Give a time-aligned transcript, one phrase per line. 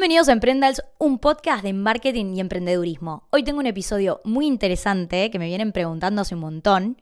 [0.00, 3.28] Bienvenidos a Emprendals, un podcast de marketing y emprendedurismo.
[3.28, 6.96] Hoy tengo un episodio muy interesante que me vienen preguntando hace un montón.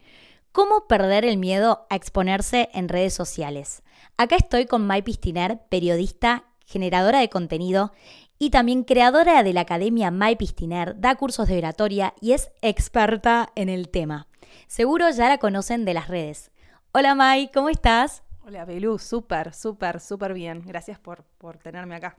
[0.51, 3.85] ¿Cómo perder el miedo a exponerse en redes sociales?
[4.17, 7.93] Acá estoy con Mai Pistiner, periodista, generadora de contenido
[8.37, 13.53] y también creadora de la Academia Mai Pistiner, da cursos de oratoria y es experta
[13.55, 14.27] en el tema.
[14.67, 16.51] Seguro ya la conocen de las redes.
[16.91, 18.25] Hola Mai, ¿cómo estás?
[18.45, 20.65] Hola Belú, súper, súper, súper bien.
[20.67, 22.17] Gracias por, por tenerme acá.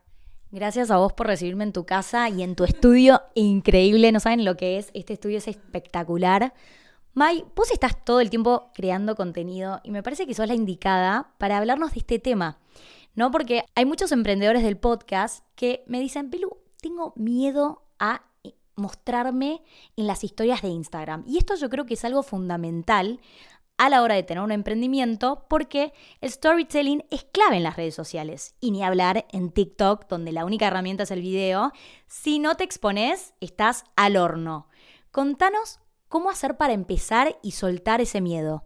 [0.52, 4.12] Gracias a vos por recibirme en tu casa y en tu estudio increíble.
[4.12, 4.90] No saben lo que es.
[4.96, 6.56] Este estudio es espectacular.
[7.14, 11.34] Mai, vos estás todo el tiempo creando contenido y me parece que sos la indicada
[11.38, 12.58] para hablarnos de este tema.
[13.14, 13.30] ¿No?
[13.30, 18.24] Porque hay muchos emprendedores del podcast que me dicen, Pelu, tengo miedo a
[18.76, 19.62] mostrarme
[19.98, 21.26] en las historias de Instagram.
[21.28, 23.20] Y esto yo creo que es algo fundamental
[23.80, 27.96] a la hora de tener un emprendimiento porque el storytelling es clave en las redes
[27.96, 28.54] sociales.
[28.60, 31.72] Y ni hablar en TikTok, donde la única herramienta es el video.
[32.06, 34.68] Si no te expones, estás al horno.
[35.12, 38.66] Contanos cómo hacer para empezar y soltar ese miedo.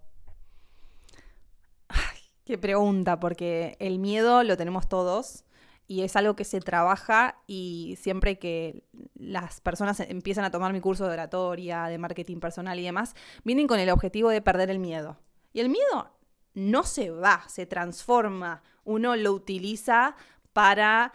[2.44, 5.46] Qué pregunta, porque el miedo lo tenemos todos
[5.88, 8.84] y es algo que se trabaja y siempre que
[9.16, 13.68] las personas empiezan a tomar mi curso de oratoria, de marketing personal y demás, vienen
[13.68, 15.18] con el objetivo de perder el miedo.
[15.52, 16.12] Y el miedo
[16.54, 18.64] no se va, se transforma.
[18.84, 20.16] Uno lo utiliza
[20.54, 21.14] para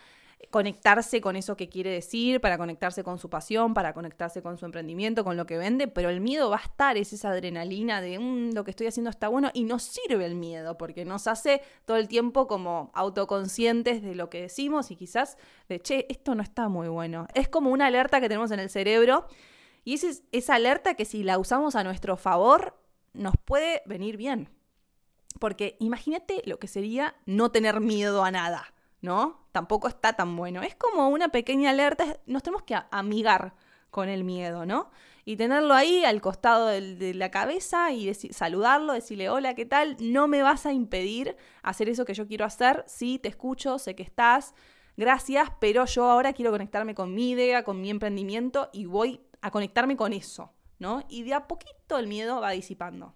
[0.51, 4.65] conectarse con eso que quiere decir, para conectarse con su pasión, para conectarse con su
[4.65, 8.19] emprendimiento, con lo que vende, pero el miedo va a estar, es esa adrenalina de
[8.19, 11.61] mm, lo que estoy haciendo está bueno y nos sirve el miedo porque nos hace
[11.85, 15.37] todo el tiempo como autoconscientes de lo que decimos y quizás
[15.69, 17.27] de, che, esto no está muy bueno.
[17.35, 19.27] Es como una alerta que tenemos en el cerebro
[19.85, 22.79] y es esa alerta que si la usamos a nuestro favor
[23.13, 24.49] nos puede venir bien.
[25.39, 28.73] Porque imagínate lo que sería no tener miedo a nada.
[29.01, 29.49] ¿No?
[29.53, 30.63] Tampoco está tan bueno.
[30.63, 33.55] Es como una pequeña alerta, nos tenemos que amigar
[33.91, 34.91] con el miedo, ¿no?
[35.25, 39.97] Y tenerlo ahí al costado de, la cabeza y saludarlo, decirle, hola, ¿qué tal?
[40.01, 42.85] No me vas a impedir hacer eso que yo quiero hacer.
[42.87, 44.55] Sí, te escucho, sé que estás,
[44.97, 49.51] gracias, pero yo ahora quiero conectarme con mi idea, con mi emprendimiento y voy a
[49.51, 51.05] conectarme con eso, ¿no?
[51.11, 53.15] Y de a poquito el miedo va disipando.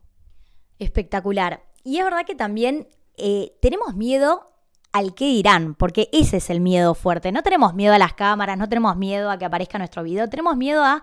[0.78, 1.64] Espectacular.
[1.82, 4.51] Y es verdad que también eh, tenemos miedo
[4.92, 7.32] al qué dirán, porque ese es el miedo fuerte.
[7.32, 10.56] No tenemos miedo a las cámaras, no tenemos miedo a que aparezca nuestro video, tenemos
[10.56, 11.02] miedo a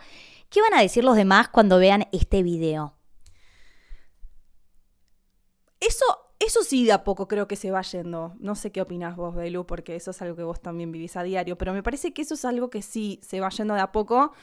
[0.50, 2.96] qué van a decir los demás cuando vean este video.
[5.80, 6.06] Eso,
[6.40, 8.36] eso sí de a poco creo que se va yendo.
[8.40, 11.24] No sé qué opinas vos, Belu, porque eso es algo que vos también vivís a
[11.24, 13.92] diario, pero me parece que eso es algo que sí se va yendo de a
[13.92, 14.34] poco.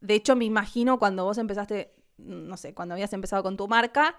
[0.00, 4.16] De hecho, me imagino cuando vos empezaste, no sé, cuando habías empezado con tu marca,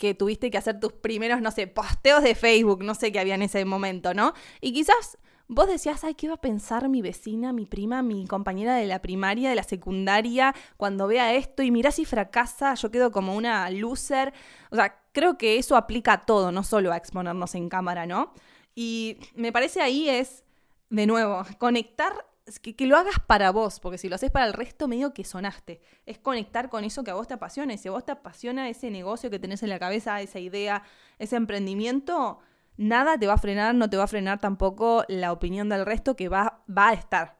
[0.00, 3.34] que tuviste que hacer tus primeros, no sé, posteos de Facebook, no sé qué había
[3.34, 4.32] en ese momento, ¿no?
[4.62, 8.76] Y quizás vos decías, ay, ¿qué va a pensar mi vecina, mi prima, mi compañera
[8.76, 11.62] de la primaria, de la secundaria, cuando vea esto?
[11.62, 14.32] Y mirá si fracasa, yo quedo como una loser.
[14.70, 18.32] O sea, creo que eso aplica a todo, no solo a exponernos en cámara, ¿no?
[18.74, 20.44] Y me parece ahí es,
[20.88, 22.24] de nuevo, conectar
[22.58, 25.80] que, lo hagas para vos, porque si lo haces para el resto, medio que sonaste.
[26.06, 27.74] Es conectar con eso que a vos te apasiona.
[27.74, 30.82] Y si a vos te apasiona ese negocio que tenés en la cabeza, esa idea,
[31.18, 32.40] ese emprendimiento,
[32.76, 36.16] nada te va a frenar, no te va a frenar tampoco la opinión del resto
[36.16, 37.38] que va, va a estar.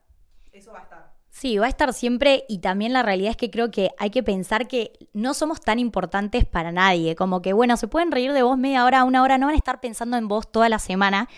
[0.52, 1.19] Eso va a estar.
[1.32, 4.22] Sí, va a estar siempre y también la realidad es que creo que hay que
[4.22, 8.42] pensar que no somos tan importantes para nadie, como que bueno, se pueden reír de
[8.42, 11.28] vos media hora, una hora, no van a estar pensando en vos toda la semana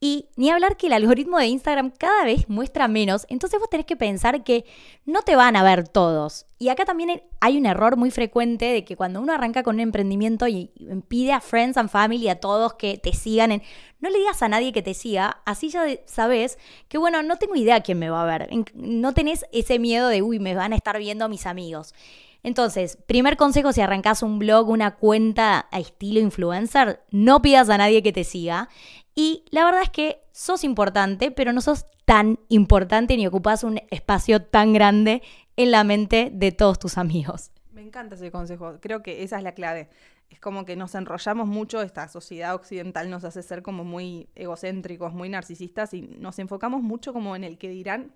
[0.00, 3.84] y ni hablar que el algoritmo de Instagram cada vez muestra menos, entonces vos tenés
[3.86, 4.64] que pensar que
[5.04, 6.46] no te van a ver todos.
[6.58, 9.80] Y acá también hay un error muy frecuente de que cuando uno arranca con un
[9.80, 10.70] emprendimiento y
[11.08, 13.62] pide a friends and family, a todos que te sigan, en,
[14.02, 16.58] no le digas a nadie que te siga, así ya sabes
[16.88, 18.50] que, bueno, no tengo idea quién me va a ver.
[18.74, 21.94] No tenés ese miedo de, uy, me van a estar viendo mis amigos.
[22.42, 27.78] Entonces, primer consejo si arrancas un blog, una cuenta a estilo influencer, no pidas a
[27.78, 28.68] nadie que te siga.
[29.14, 33.80] Y la verdad es que sos importante, pero no sos tan importante ni ocupas un
[33.90, 35.22] espacio tan grande
[35.54, 37.52] en la mente de todos tus amigos.
[37.70, 39.88] Me encanta ese consejo, creo que esa es la clave.
[40.32, 45.12] Es como que nos enrollamos mucho, esta sociedad occidental nos hace ser como muy egocéntricos,
[45.12, 48.12] muy narcisistas y nos enfocamos mucho como en el que dirán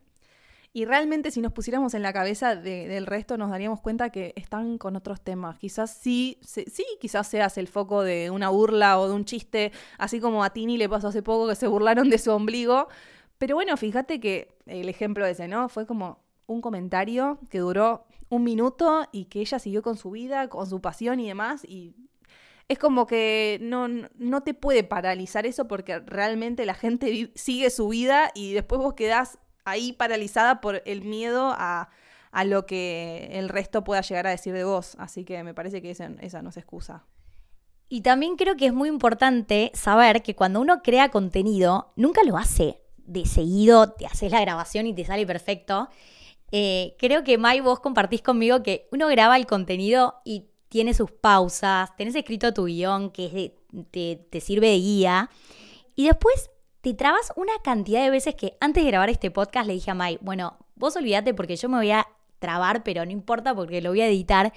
[0.77, 4.77] y realmente si nos pusiéramos en la cabeza del resto nos daríamos cuenta que están
[4.77, 5.59] con otros temas.
[5.59, 10.21] Quizás sí, sí, quizás seas el foco de una burla o de un chiste, así
[10.21, 12.89] como a Tini le pasó hace poco que se burlaron de su ombligo.
[13.39, 15.71] Pero bueno, fíjate que el ejemplo ese, ¿no?
[15.71, 20.49] Fue como un comentario que duró un minuto y que ella siguió con su vida,
[20.49, 21.65] con su pasión y demás.
[21.65, 21.95] Y
[22.69, 27.89] es como que no, no te puede paralizar eso porque realmente la gente sigue su
[27.89, 31.89] vida y después vos quedás ahí paralizada por el miedo a,
[32.45, 34.95] lo que el resto pueda llegar a decir de vos.
[34.99, 37.05] Así que me parece que esa, esa no es excusa.
[37.89, 42.37] Y también creo que es muy importante saber que cuando uno crea contenido, nunca lo
[42.37, 45.89] hace de seguido, te haces la grabación y te sale perfecto.
[46.53, 51.11] Eh, creo que Mai, vos compartís conmigo que uno graba el contenido y tiene sus
[51.11, 53.55] pausas, tenés escrito tu guion que
[53.91, 55.31] te, te sirve de guía.
[55.95, 56.51] Y después
[56.81, 59.95] te trabas una cantidad de veces que antes de grabar este podcast le dije a
[59.95, 62.07] Mai, bueno, vos olvídate porque yo me voy a
[62.39, 64.53] trabar, pero no importa porque lo voy a editar.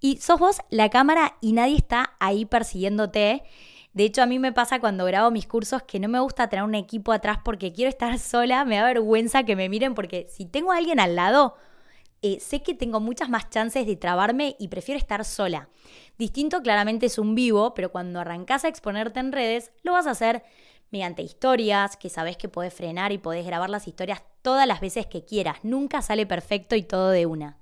[0.00, 3.42] Y sos vos la cámara y nadie está ahí persiguiéndote.
[3.94, 6.64] De hecho, a mí me pasa cuando grabo mis cursos que no me gusta tener
[6.64, 10.44] un equipo atrás porque quiero estar sola, me da vergüenza que me miren porque si
[10.44, 11.54] tengo a alguien al lado,
[12.20, 15.68] eh, sé que tengo muchas más chances de trabarme y prefiero estar sola.
[16.18, 20.10] Distinto claramente es un vivo, pero cuando arrancas a exponerte en redes, lo vas a
[20.10, 20.42] hacer
[20.90, 25.06] mediante historias, que sabes que podés frenar y podés grabar las historias todas las veces
[25.06, 25.58] que quieras.
[25.62, 27.58] Nunca sale perfecto y todo de una.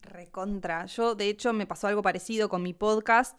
[0.00, 0.86] Recontra.
[0.86, 3.38] Yo, de hecho, me pasó algo parecido con mi podcast.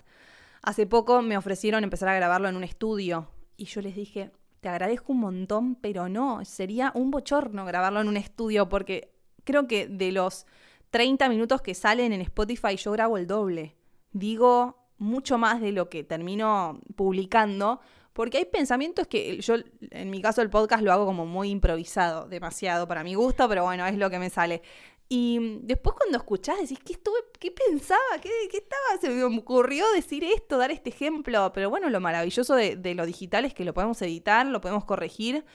[0.62, 4.70] Hace poco me ofrecieron empezar a grabarlo en un estudio y yo les dije, te
[4.70, 9.14] agradezco un montón, pero no, sería un bochorno grabarlo en un estudio porque
[9.44, 10.46] creo que de los
[10.90, 13.76] 30 minutos que salen en Spotify yo grabo el doble.
[14.12, 17.80] Digo mucho más de lo que termino publicando
[18.14, 19.56] porque hay pensamientos que yo,
[19.92, 23.64] en mi caso el podcast lo hago como muy improvisado, demasiado para mi gusto, pero
[23.64, 24.62] bueno, es lo que me sale.
[25.12, 28.00] Y después cuando escuchás decís, ¿qué, estuve, qué pensaba?
[28.22, 29.02] ¿Qué, ¿Qué, estaba?
[29.02, 31.52] Se me ocurrió decir esto, dar este ejemplo.
[31.52, 35.46] Pero bueno, lo maravilloso de, lo digital es que lo podemos editar, lo podemos corregir.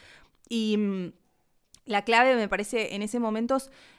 [0.49, 1.13] Y mm,
[1.87, 3.59] la clave me parece en ese momento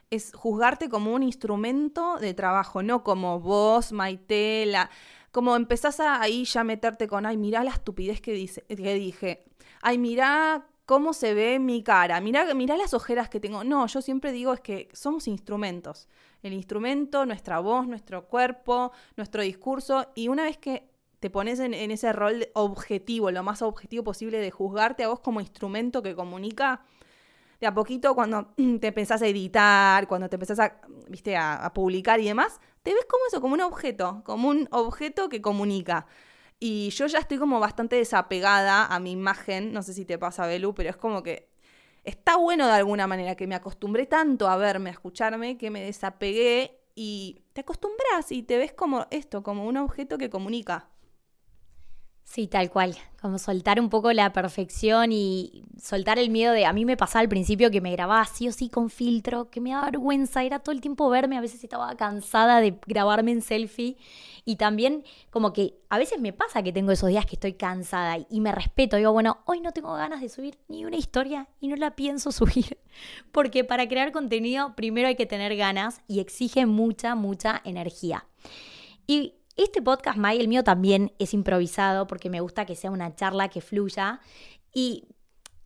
[0.10, 4.92] es juzgarte como un instrumento de trabajo, no como vos, Maite, la
[5.32, 9.44] como empezás a ahí ya meterte con, ay, mirá la estupidez que, dice, que dije,
[9.82, 13.64] ay, mirá cómo se ve mi cara, mirá, mirá las ojeras que tengo.
[13.64, 16.08] No, yo siempre digo es que somos instrumentos.
[16.44, 20.90] El instrumento, nuestra voz, nuestro cuerpo, nuestro discurso, y una vez que
[21.20, 25.20] te pones en, en ese rol objetivo, lo más objetivo posible de juzgarte a vos
[25.22, 26.86] como instrumento que comunica,
[27.60, 32.20] de a poquito cuando te empezás a editar, cuando te empezás a, viste, a, publicar
[32.20, 36.06] y demás, te ves como eso, como un objeto, como un objeto que comunica.
[36.60, 40.48] Y yo ya estoy como bastante desapegada a mi imagen, no sé si te pasa,
[40.48, 41.50] Belu, pero es como que
[42.04, 45.82] está bueno de alguna manera que me acostumbré tanto a verme, a escucharme, que me
[45.82, 50.90] desapegué y te acostumbras y te ves como esto, como un objeto que comunica.
[52.26, 52.98] Sí, tal cual.
[53.22, 56.66] Como soltar un poco la perfección y soltar el miedo de.
[56.66, 59.62] A mí me pasaba al principio que me grababa sí o sí con filtro, que
[59.62, 63.42] me daba vergüenza, era todo el tiempo verme, a veces estaba cansada de grabarme en
[63.44, 63.96] selfie.
[64.44, 68.18] Y también, como que a veces me pasa que tengo esos días que estoy cansada
[68.30, 68.98] y me respeto.
[68.98, 72.32] Digo, bueno, hoy no tengo ganas de subir ni una historia y no la pienso
[72.34, 72.80] subir.
[73.32, 78.26] Porque para crear contenido, primero hay que tener ganas y exige mucha, mucha energía.
[79.08, 83.16] Y este podcast, May, el mío también es improvisado porque me gusta que sea una
[83.16, 84.20] charla que fluya.
[84.74, 85.08] Y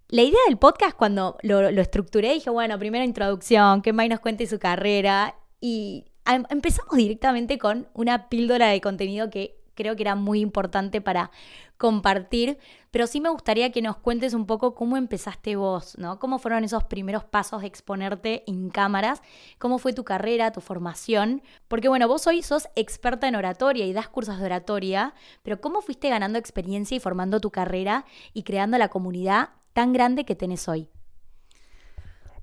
[0.09, 4.47] la idea del podcast, cuando lo, estructuré, dije, bueno, primera introducción, que May nos cuente
[4.47, 5.35] su carrera.
[5.59, 6.05] Y
[6.49, 11.31] empezamos directamente con una píldora de contenido que creo que era muy importante para
[11.77, 12.57] compartir,
[12.91, 16.19] pero sí me gustaría que nos cuentes un poco cómo empezaste vos, ¿no?
[16.19, 19.21] ¿Cómo fueron esos primeros pasos de exponerte en cámaras?
[19.57, 21.41] ¿Cómo fue tu carrera, tu formación?
[21.69, 25.81] Porque bueno, vos hoy sos experta en oratoria y das cursos de oratoria, pero ¿cómo
[25.81, 30.67] fuiste ganando experiencia y formando tu carrera y creando la comunidad tan grande que tenés
[30.67, 30.89] hoy?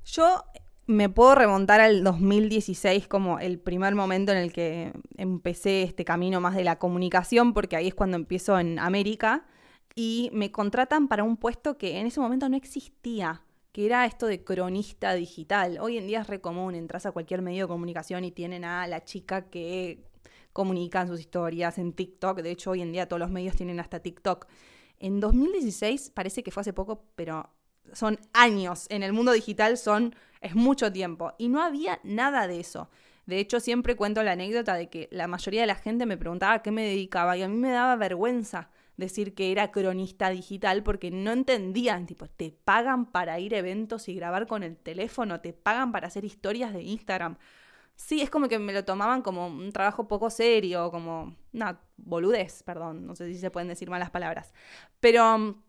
[0.06, 0.42] Yo
[0.86, 6.40] me puedo remontar al 2016 como el primer momento en el que empecé este camino
[6.40, 9.46] más de la comunicación, porque ahí es cuando empiezo en América
[9.96, 14.26] y me contratan para un puesto que en ese momento no existía, que era esto
[14.26, 15.78] de cronista digital.
[15.80, 18.86] Hoy en día es re común, entras a cualquier medio de comunicación y tienen a
[18.86, 20.04] la chica que
[20.52, 24.00] comunica sus historias en TikTok, de hecho hoy en día todos los medios tienen hasta
[24.00, 24.46] TikTok.
[24.98, 27.50] En 2016 parece que fue hace poco, pero
[27.92, 31.34] son años en el mundo digital, son es mucho tiempo.
[31.38, 32.88] Y no había nada de eso.
[33.26, 36.54] De hecho, siempre cuento la anécdota de que la mayoría de la gente me preguntaba
[36.54, 40.82] a qué me dedicaba y a mí me daba vergüenza decir que era cronista digital
[40.82, 45.40] porque no entendían, tipo, te pagan para ir a eventos y grabar con el teléfono,
[45.40, 47.36] te pagan para hacer historias de Instagram.
[47.96, 52.62] Sí, es como que me lo tomaban como un trabajo poco serio, como una boludez,
[52.62, 54.52] perdón, no sé si se pueden decir malas palabras.
[55.00, 55.62] Pero mm,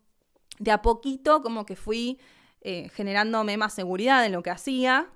[0.58, 2.18] de a poquito como que fui
[2.60, 5.10] eh, generándome más seguridad en lo que hacía.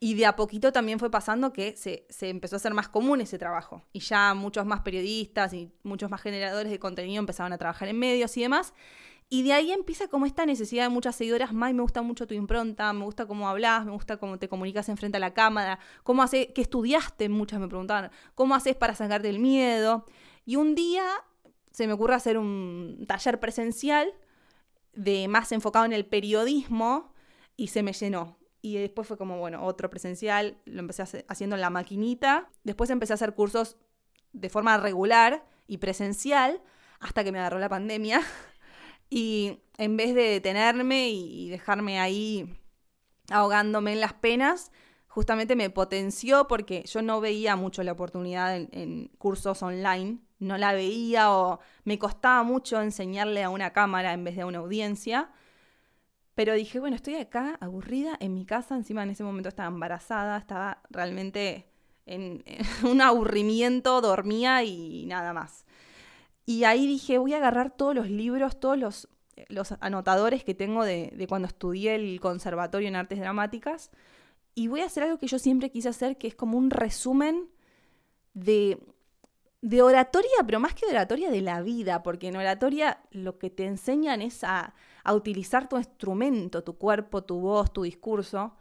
[0.00, 3.38] Y de a poquito también fue pasando que se, empezó a hacer más común ese
[3.38, 3.82] trabajo.
[3.92, 7.98] Y ya muchos más periodistas y muchos más generadores de contenido empezaban a trabajar en
[7.98, 8.74] medios y demás.
[9.30, 12.34] Y de ahí empieza como esta necesidad de muchas seguidoras, May, me gusta mucho tu
[12.34, 16.22] impronta, me gusta cómo hablas, me gusta cómo te comunicas enfrente a la cámara, cómo
[16.22, 20.04] haces, qué estudiaste, muchas me preguntaban, cómo haces para sacarte el miedo.
[20.44, 21.06] Y un día
[21.70, 24.12] se me ocurre hacer un taller presencial
[24.94, 27.12] de más enfocado en el periodismo
[27.56, 28.38] y se me llenó.
[28.62, 32.48] Y después fue como, bueno, otro presencial, lo empecé haciendo en la maquinita.
[32.62, 33.76] Después empecé a hacer cursos
[34.32, 36.62] de forma regular y presencial
[37.00, 38.22] hasta que me agarró la pandemia.
[39.10, 42.58] Y en vez de detenerme y dejarme ahí
[43.30, 44.72] ahogándome en las penas,
[45.06, 50.72] justamente me potenció porque yo no veía mucho la oportunidad en, cursos online, no la
[50.72, 55.30] veía o me costaba mucho enseñarle a una cámara en vez de a una audiencia.
[56.34, 60.36] Pero dije, bueno, estoy acá aburrida en mi casa, encima en ese momento estaba embarazada,
[60.36, 61.68] estaba realmente
[62.06, 62.44] en,
[62.84, 65.64] un aburrimiento, dormía y nada más.
[66.46, 69.08] Y ahí dije, voy a agarrar todos los libros, todos los,
[69.48, 73.90] los anotadores que tengo de, de, cuando estudié el conservatorio en artes dramáticas
[74.54, 77.48] y voy a hacer algo que yo siempre quise hacer, que es como un resumen
[78.34, 78.78] de,
[79.64, 83.48] de oratoria, pero más que de oratoria, de la vida, porque en oratoria lo que
[83.48, 88.56] te enseñan es a, a utilizar tu instrumento, tu cuerpo, tu voz, tu discurso.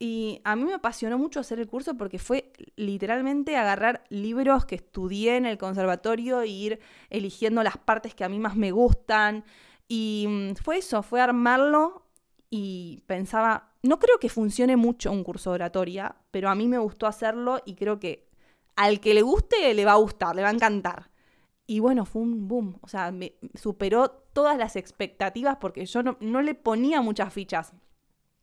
[0.00, 4.74] Y a mí me apasionó mucho hacer el curso porque fue literalmente agarrar libros que
[4.74, 6.80] estudié en el conservatorio e ir
[7.10, 9.44] eligiendo las partes que a mí más me gustan.
[9.86, 12.06] Y mm, fue eso, fue armarlo
[12.50, 16.78] y pensaba, no creo que funcione mucho un curso de oratoria, pero a mí me
[16.78, 18.29] gustó hacerlo y creo que
[18.80, 21.10] al que le guste le va a gustar, le va a encantar.
[21.66, 26.42] Y bueno, fue un boom, o sea, me superó todas las expectativas porque yo no,
[26.42, 27.74] le ponía muchas fichas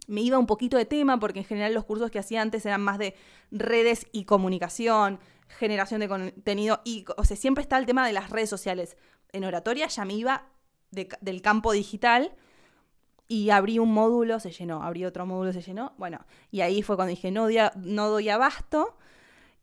[0.09, 2.81] me iba un poquito de tema porque en general los cursos que hacía antes eran
[2.81, 3.13] más de
[3.51, 8.29] redes y comunicación, generación de contenido y, o sea, siempre está el tema de las
[8.29, 8.95] redes sociales.
[9.33, 10.47] En oratoria ya me iba
[10.91, 12.33] del campo digital
[13.27, 15.91] y abrí un módulo, se llenó, abrí otro módulo, se llenó.
[15.97, 18.97] Bueno, y ahí fue cuando dije, no, no doy abasto.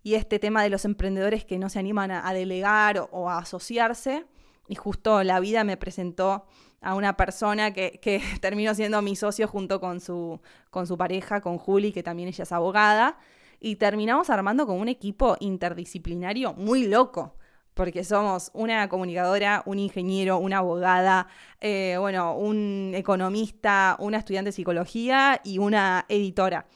[0.04, 4.26] Y este tema de los emprendedores que no se animan a, delegar o a asociarse.
[4.68, 6.44] Y justo la vida me presentó
[6.82, 7.98] a una persona que,
[8.40, 12.44] terminó siendo mi socio junto con su, con su pareja, con Juli, que también ella
[12.44, 13.18] es abogada,
[13.60, 17.34] y terminamos armando con un equipo interdisciplinario muy loco,
[17.72, 21.28] porque somos una comunicadora, un ingeniero, una abogada,
[21.60, 26.66] eh, bueno, un economista, una estudiante de psicología y una editora.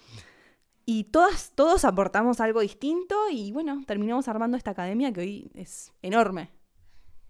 [0.90, 5.92] Y todas, todos aportamos algo distinto y bueno, terminamos armando esta academia que hoy es
[6.00, 6.50] enorme.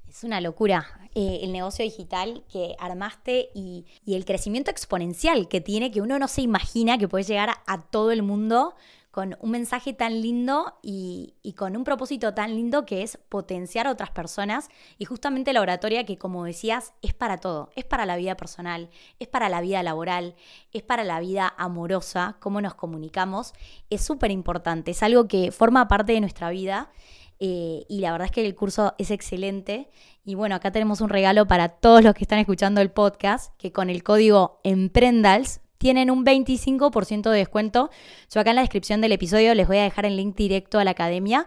[0.06, 0.86] Es una locura
[1.16, 6.28] eh, el negocio digital que armaste y, el crecimiento exponencial que tiene, que uno no
[6.28, 8.76] se imagina que puede llegar a, todo el mundo
[9.18, 13.90] con un mensaje tan lindo y, con un propósito tan lindo que es potenciar a
[13.90, 14.68] otras personas.
[14.96, 18.90] Y justamente la oratoria que como decías es para todo, es para la vida personal,
[19.18, 20.36] es para la vida laboral,
[20.72, 23.54] es para la vida amorosa, cómo nos comunicamos,
[23.90, 26.92] es súper importante, es algo que forma parte de nuestra vida
[27.40, 29.90] eh, y la verdad es que el curso es excelente.
[30.24, 33.72] Y bueno, acá tenemos un regalo para todos los que están escuchando el podcast, que
[33.72, 37.90] con el código EMPRENDALS tienen un 25% de descuento.
[38.32, 40.84] Yo acá en la descripción del episodio les voy a dejar el link directo a
[40.84, 41.46] la academia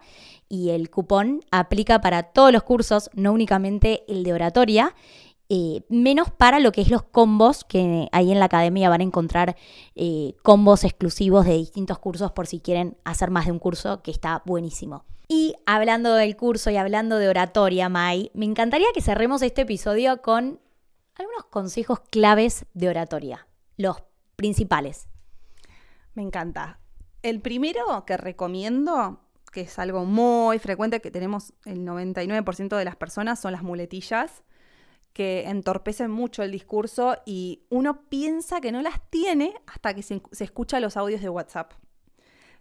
[0.49, 4.95] y el cupón aplica para todos los cursos, no únicamente el de oratoria.
[5.53, 9.03] Eh, menos para lo que es los combos, que ahí en la academia van a
[9.03, 9.57] encontrar
[9.95, 14.11] eh, combos exclusivos de distintos cursos por si quieren hacer más de un curso, que
[14.11, 15.03] está buenísimo.
[15.27, 20.21] Y hablando del curso y hablando de oratoria, Mai, me encantaría que cerremos este episodio
[20.21, 20.59] con
[21.15, 23.47] algunos consejos claves de oratoria,
[23.77, 23.97] los
[24.41, 25.07] principales.
[26.15, 26.79] Me encanta.
[27.21, 29.21] El primero que recomiendo,
[29.51, 34.41] que es algo muy frecuente que tenemos el 99% de las personas, son las muletillas
[35.13, 40.23] que entorpecen mucho el discurso y uno piensa que no las tiene hasta que se,
[40.39, 41.73] escucha los audios de WhatsApp.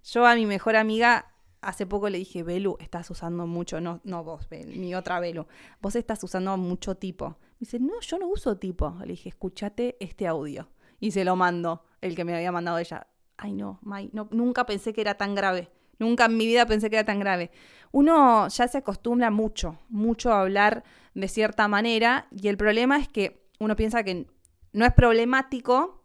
[0.05, 1.33] Yo a mi mejor amiga
[1.63, 5.47] hace poco le dije, Belu, estás usando mucho, no, no vos, mi otra Belu,
[5.81, 7.39] vos estás usando mucho tipo.
[7.53, 8.97] Me dice, no, yo no uso tipo.
[9.01, 10.69] Le dije, escúchate este audio.
[11.00, 13.07] Y se lo mando, el que me había mandado ella.
[13.37, 15.71] Ay, no, May, no, nunca pensé que era tan grave.
[15.99, 17.50] Nunca en mi vida pensé que era tan grave.
[17.92, 23.09] Uno ya se acostumbra mucho, mucho a hablar de cierta manera y el problema es
[23.09, 24.26] que uno piensa que
[24.73, 26.04] no es problemático,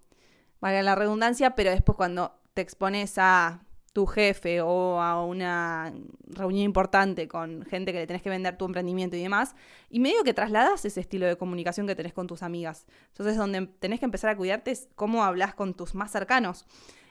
[0.59, 3.64] valga la redundancia, pero después cuando te expones a
[3.95, 5.93] tu jefe o a una
[6.27, 9.55] reunión importante con gente que le tenés que vender tu emprendimiento y demás,
[9.89, 12.87] y medio que trasladas ese estilo de comunicación que tenés con tus amigas.
[13.07, 16.65] Entonces, donde tenés que empezar a cuidarte es cómo hablas con tus más cercanos.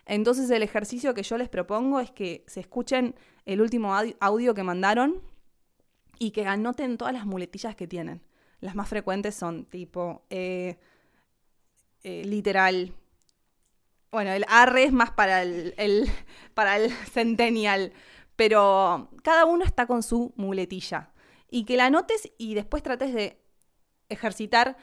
[0.04, 3.14] Entonces, el ejercicio que yo les propongo es que se escuchen
[3.46, 5.22] el último audio que mandaron
[6.18, 8.20] y que anoten todas las muletillas que tienen.
[8.60, 10.76] las más frecuentes son tipo, eh,
[12.02, 12.92] eh, literal,
[14.14, 15.74] bueno, el arre es más para el,
[16.54, 17.92] para el centennial,
[18.36, 21.10] pero cada uno está con su muletilla.
[21.50, 23.42] Y que la notes y después trates de
[24.08, 24.76] ejercitar,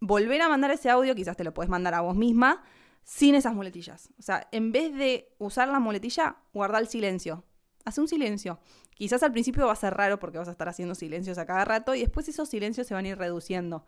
[0.00, 2.62] volver a mandar ese audio, quizás te lo puedes mandar a vos misma,
[3.04, 4.08] sin esas muletillas.
[4.18, 7.44] O sea, en vez de usar la muletilla, guarda el silencio.
[7.84, 8.60] Hace un silencio.
[8.94, 11.66] Quizás al principio va a ser raro porque vas a estar haciendo silencios a cada
[11.66, 13.84] rato y después esos silencios se van a ir reduciendo.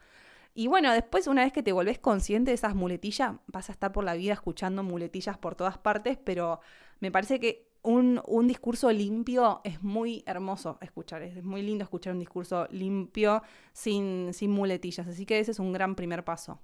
[0.54, 3.92] Y bueno, después una vez que te volvés consciente de esas muletillas, vas a estar
[3.92, 6.60] por la vida escuchando muletillas por todas partes, pero
[7.00, 12.20] me parece que un, discurso limpio es muy hermoso escuchar, es muy lindo escuchar un
[12.20, 13.42] discurso limpio
[13.72, 16.60] sin, sin muletillas, así que ese es un gran primer paso.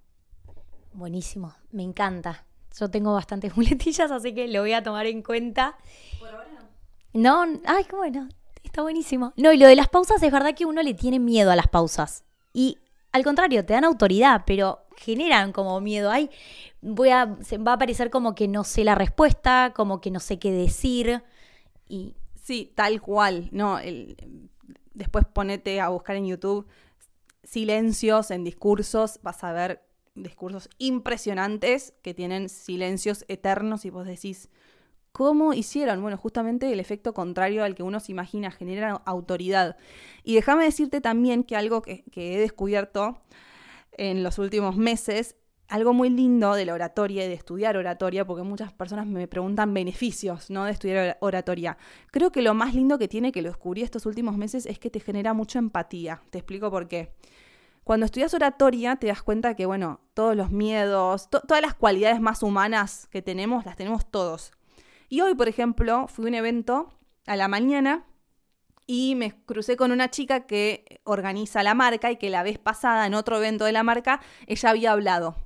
[0.92, 2.44] Buenísimo, me encanta.
[2.78, 5.76] Yo tengo bastantes muletillas, así que lo voy a tomar en cuenta.
[6.18, 6.48] Por ahora
[7.14, 7.44] no.
[7.46, 8.28] No, ay, qué bueno,
[8.62, 9.32] está buenísimo.
[9.36, 11.68] No, y lo de las pausas es verdad que uno le tiene miedo a las
[11.68, 12.24] pausas.
[12.52, 12.78] Y
[13.12, 16.10] al contrario, te dan autoridad, pero generan como miedo.
[16.10, 16.30] Ay,
[16.80, 20.38] voy a, va a parecer como que no sé la respuesta, como que no sé
[20.38, 21.22] qué decir.
[21.88, 22.14] Y...
[22.34, 23.48] Sí, tal cual.
[23.52, 23.78] No,
[24.94, 26.66] después ponete a buscar en YouTube
[27.48, 29.82] silencios en discursos, vas a ver
[30.14, 34.50] discursos impresionantes que tienen silencios eternos y vos decís,
[35.18, 36.00] ¿cómo hicieron?
[36.00, 39.76] Bueno, justamente el efecto contrario al que uno se imagina, genera autoridad.
[40.22, 43.20] Y déjame decirte también que algo que, he descubierto
[43.90, 45.34] en los últimos meses
[45.66, 49.74] algo muy lindo de la oratoria y de estudiar oratoria, porque muchas personas me preguntan
[49.74, 50.64] beneficios ¿no?
[50.64, 51.76] de estudiar oratoria.
[52.12, 54.88] Creo que lo más lindo que tiene, que lo descubrí estos últimos meses, es que
[54.88, 56.22] te genera mucha empatía.
[56.30, 57.12] Te explico por qué.
[57.82, 62.44] Cuando estudias oratoria te das cuenta que, bueno, todos los miedos, todas las cualidades más
[62.44, 64.52] humanas que tenemos, las tenemos todos.
[65.08, 68.04] Y hoy, por ejemplo, fui a un evento a la mañana
[68.86, 73.06] y me crucé con una chica que organiza la marca y que la vez pasada
[73.06, 75.36] en otro evento de la marca ella había hablado.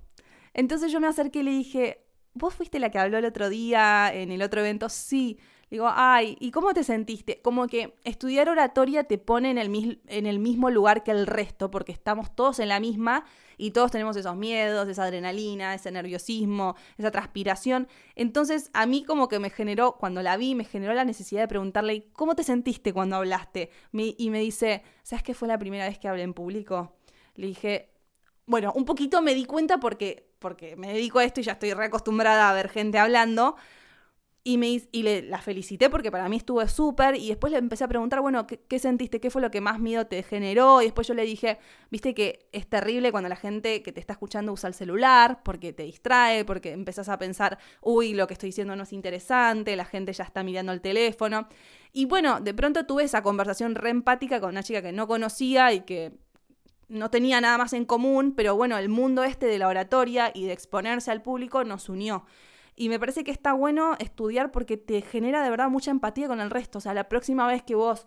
[0.55, 2.05] Entonces yo me acerqué y le dije,
[2.35, 4.89] ¿vos fuiste la que habló el otro día en el otro evento?
[4.89, 5.39] Sí.
[5.73, 7.41] Digo, ay, ¿y cómo te sentiste?
[7.41, 11.71] Como que estudiar oratoria te pone en el, en el mismo lugar que el resto,
[11.71, 13.25] porque estamos todos en la misma
[13.57, 17.89] y todos tenemos esos miedos, esa adrenalina, ese nerviosismo, esa transpiración.
[18.17, 21.49] Entonces a mí como que me generó, cuando la vi, me generó la necesidad de
[21.49, 23.71] preguntarle, ¿cómo te sentiste cuando hablaste?
[23.95, 26.97] y me dice, ¿sabes qué fue la primera vez que hablé en público?
[27.35, 27.95] Le dije,
[28.45, 31.73] bueno, un poquito me di cuenta porque, porque me dedico a esto y ya estoy
[31.73, 33.57] reacostumbrada a ver gente hablando,
[34.45, 37.15] y, me, y le, la felicité porque para mí estuvo súper.
[37.17, 39.21] Y después le empecé a preguntar, bueno, ¿qué, sentiste?
[39.21, 40.83] ¿Qué fue lo que más miedo te generó?
[40.83, 41.59] Y después yo le dije,
[41.91, 45.73] viste que es terrible cuando la gente que te está escuchando usa el celular porque
[45.73, 49.85] te distrae, porque empezás a pensar, uy, lo que estoy diciendo no es interesante, la
[49.85, 51.49] gente ya está mirando el teléfono.
[51.93, 55.73] Y bueno, de pronto tuve esa conversación re empática con una chica que no conocía
[55.73, 56.13] y que
[56.89, 60.47] no tenía nada más en común, pero bueno, el mundo este de la oratoria y
[60.47, 62.25] de exponerse al público nos unió.
[62.75, 66.41] Y me parece que está bueno estudiar porque te genera de verdad mucha empatía con
[66.41, 66.79] el resto.
[66.79, 68.07] O sea, la próxima vez que vos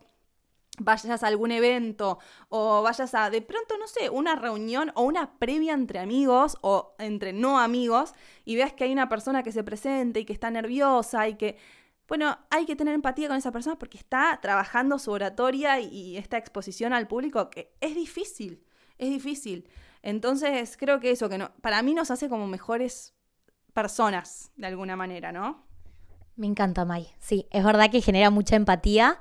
[0.80, 5.38] vayas a algún evento o vayas a, de pronto, no sé, una reunión o una
[5.38, 9.63] previa entre amigos o entre no amigos y veas que hay una persona que se
[9.63, 11.58] presenta y que está nerviosa y que,
[12.08, 16.38] bueno, hay que tener empatía con esa persona porque está trabajando su oratoria y esta
[16.38, 18.63] exposición al público que es difícil,
[18.97, 19.69] es difícil.
[20.01, 23.14] Entonces, creo que eso, que no, para mí nos hace como mejores
[23.76, 25.64] personas, de alguna manera, ¿no?
[26.38, 27.08] Me encanta, Mai.
[27.20, 29.20] Sí, es verdad que genera mucha empatía.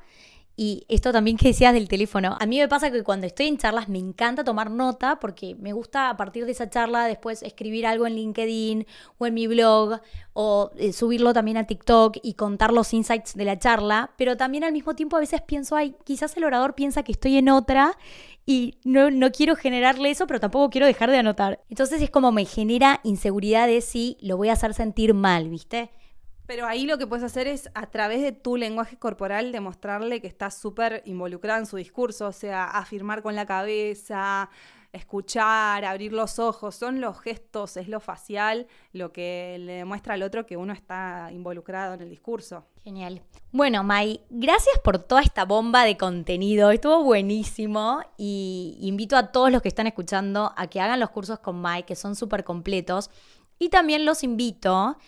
[0.56, 3.58] Y esto también que decías del teléfono, a mí me pasa que cuando estoy en
[3.58, 7.88] charlas me encanta tomar nota porque me gusta a partir de esa charla después escribir
[7.88, 8.86] algo en LinkedIn
[9.18, 10.00] o en mi blog
[10.32, 14.62] o eh, subirlo también a TikTok y contar los insights de la charla, pero también
[14.62, 17.98] al mismo tiempo a veces pienso, ay, quizás el orador piensa que estoy en otra
[18.46, 21.60] y no, no quiero generarle eso, pero tampoco quiero dejar de anotar.
[21.70, 25.90] Entonces es como me genera inseguridad de si lo voy a hacer sentir mal, ¿viste?
[26.46, 30.26] Pero ahí lo que puedes hacer es, a través de tu lenguaje corporal, demostrarle que
[30.26, 34.50] estás súper involucrada en su discurso, o sea, afirmar con la cabeza,
[34.92, 40.22] escuchar, abrir los ojos, son los gestos, es lo facial, lo que le demuestra al
[40.22, 42.66] otro que uno está involucrado en el discurso.
[42.84, 43.22] Genial.
[43.50, 49.50] Bueno, Mai, gracias por toda esta bomba de contenido, estuvo buenísimo y invito a todos
[49.50, 53.08] los que están escuchando a que hagan los cursos con Mai, que son súper completos,
[53.58, 54.98] y también los invito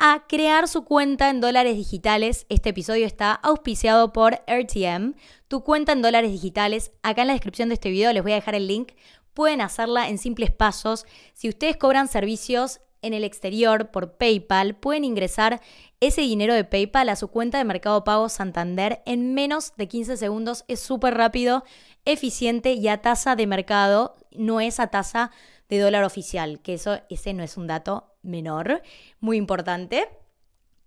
[0.00, 2.46] a crear su cuenta en dólares digitales.
[2.48, 5.14] Este episodio está auspiciado por RTM,
[5.46, 6.90] tu cuenta en dólares digitales.
[7.04, 8.94] Acá en la descripción de este video les voy a dejar el link.
[9.34, 11.06] Pueden hacerla en simples pasos.
[11.34, 15.60] Si ustedes cobran servicios en el exterior por PayPal, pueden ingresar
[16.00, 20.16] ese dinero de PayPal a su cuenta de Mercado Pago Santander en menos de 15
[20.16, 20.64] segundos.
[20.68, 21.64] Es súper rápido,
[22.04, 25.30] eficiente y a tasa de mercado, no es a tasa
[25.68, 28.82] de dólar oficial, que eso ese no es un dato menor,
[29.20, 30.08] muy importante.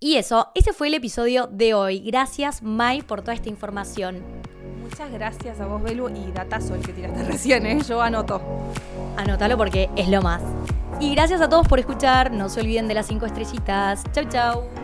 [0.03, 1.99] Y eso, ese fue el episodio de hoy.
[1.99, 4.21] Gracias, Mai, por toda esta información.
[4.81, 7.79] Muchas gracias a vos, Belu, y datazo el que tiraste recién, ¿eh?
[7.87, 8.41] Yo anoto.
[9.15, 10.41] Anótalo porque es lo más.
[10.99, 12.33] Y gracias a todos por escuchar.
[12.33, 14.03] No se olviden de las cinco estrellitas.
[14.11, 14.82] Chau, chau.